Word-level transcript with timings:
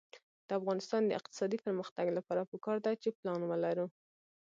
د 0.47 0.49
افغانستان 0.59 1.01
د 1.05 1.11
اقتصادي 1.19 1.57
پرمختګ 1.65 2.05
لپاره 2.17 2.47
پکار 2.51 2.77
ده 2.85 2.91
چې 3.01 3.15
پلان 3.17 3.41
ولرو. 3.45 3.87